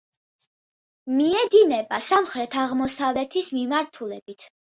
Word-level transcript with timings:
მიედინება 1.17 1.99
სამხრეთ-აღმოსავლეთის 2.07 3.53
მიმართულებით. 3.59 4.49